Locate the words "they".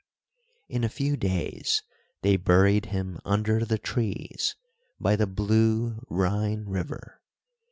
2.23-2.35